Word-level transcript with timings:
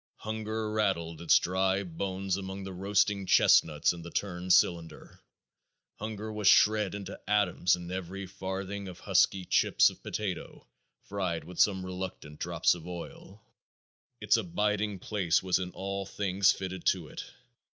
Hunger 0.15 0.71
rattled 0.71 1.21
its 1.21 1.37
dry 1.37 1.83
bones 1.83 2.35
among 2.35 2.63
the 2.63 2.73
roasting 2.73 3.27
chestnuts 3.27 3.93
in 3.93 4.01
the 4.01 4.09
turned 4.09 4.51
cylinder; 4.51 5.21
hunger 5.99 6.33
was 6.33 6.47
shred 6.47 6.95
into 6.95 7.21
atoms 7.29 7.75
in 7.75 7.91
every 7.91 8.25
farthing 8.25 8.87
of 8.87 9.01
husky 9.01 9.45
chips 9.45 9.91
of 9.91 10.01
potato, 10.01 10.65
fried 11.03 11.43
with 11.43 11.59
some 11.59 11.85
reluctant 11.85 12.39
drops 12.39 12.73
of 12.73 12.87
oil. 12.87 13.43
"Its 14.19 14.37
abiding 14.37 14.97
place 14.97 15.43
was 15.43 15.59
in 15.59 15.69
all 15.69 16.07
things 16.07 16.51
fitted 16.51 16.83
to 16.85 17.07
it. 17.07 17.23